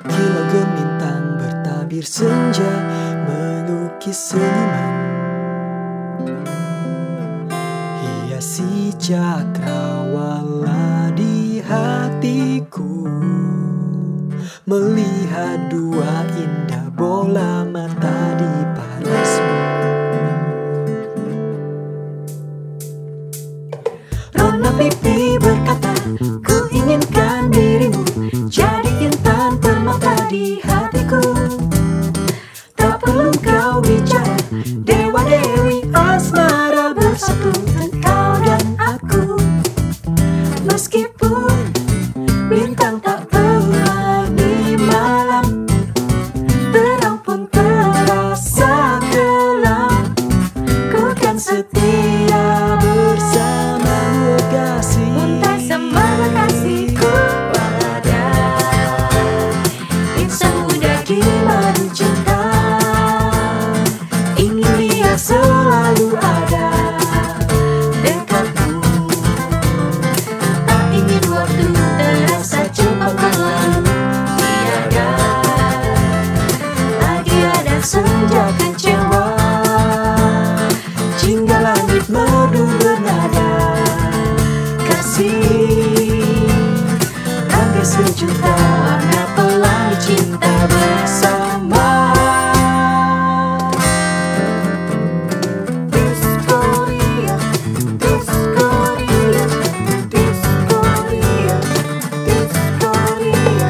[0.00, 2.72] Kilau gemintang bertabir senja
[3.28, 4.96] Melukis senyuman
[8.00, 10.32] Hiasi cakrawala
[11.12, 13.04] di hatiku.
[14.64, 19.58] Melihat dua indah bola mata di parasmu.
[24.32, 25.89] Rona pipi berkata
[40.80, 41.19] skip
[88.20, 91.88] Sejuta warna pelangi cinta bersama.
[95.88, 97.36] Diskoria,
[97.96, 99.44] diskoria,
[100.12, 101.56] diskoria,
[102.28, 103.68] diskoria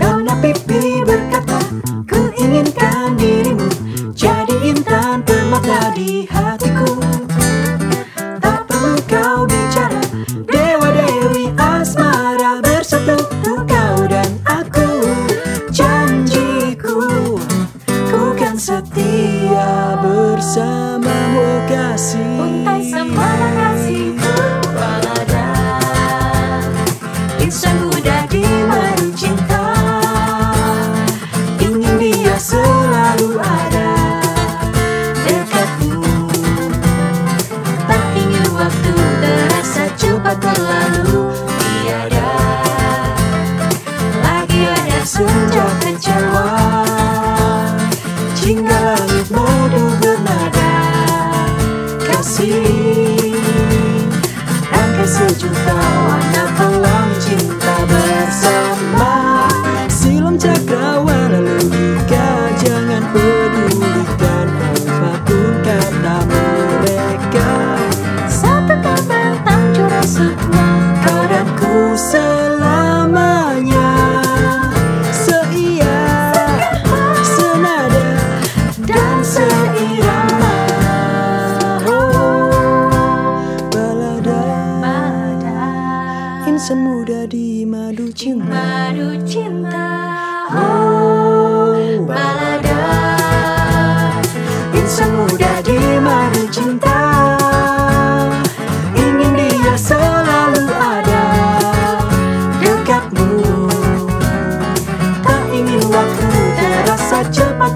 [0.00, 1.60] Nona pipi berkata
[2.08, 3.68] Ku inginkan dirimu
[4.16, 6.33] Jadi intan permata di hatiku
[20.44, 22.20] bersamamu kasih.
[22.36, 24.36] Untai sama kasihku
[24.76, 25.48] Balada
[27.40, 29.72] Insan muda di madu cinta.
[31.64, 34.20] Ingin dia selalu ada.
[35.24, 36.12] Dekatmu
[37.88, 38.92] Tak ingin waktu
[39.24, 42.36] terasa cepat berlalu Tiada.
[44.20, 46.52] Lagi ada senja kecewa.
[48.44, 49.83] Jingga langit madu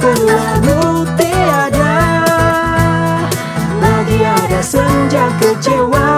[0.08, 1.96] berlalu Tiada
[3.76, 6.08] Lagi ada senja kecewa.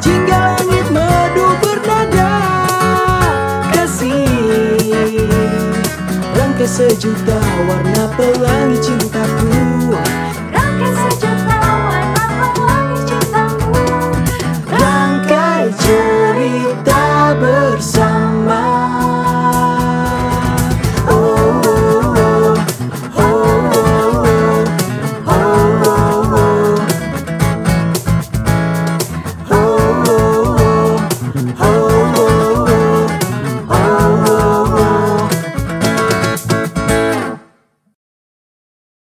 [0.00, 2.32] Jingga langit madu bernada
[3.76, 5.28] Kasih.
[6.32, 9.92] Rangkai sejuta warna pelangi cintaku